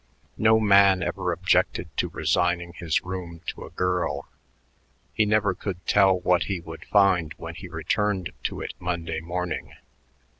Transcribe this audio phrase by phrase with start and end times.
[0.39, 4.27] No man ever objected to resigning his room to a girl.
[5.13, 9.75] He never could tell what he would find when he returned to it Monday morning.